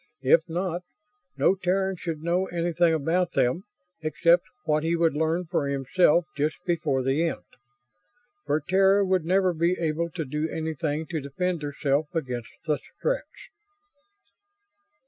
If 0.23 0.41
not, 0.49 0.81
no 1.37 1.53
Terran 1.53 1.95
should 1.95 2.23
know 2.23 2.47
anything 2.47 2.91
about 2.91 3.33
them 3.33 3.65
except 4.01 4.41
what 4.65 4.83
he 4.83 4.95
would 4.95 5.13
learn 5.13 5.45
for 5.45 5.67
himself 5.67 6.25
just 6.35 6.55
before 6.65 7.03
the 7.03 7.23
end. 7.27 7.43
For 8.47 8.61
Terra 8.61 9.05
would 9.05 9.25
never 9.25 9.53
be 9.53 9.77
able 9.79 10.09
to 10.09 10.25
do 10.25 10.49
anything 10.49 11.05
to 11.11 11.21
defend 11.21 11.61
herself 11.61 12.07
against 12.15 12.49
the 12.65 12.79
Stretts. 12.97 13.49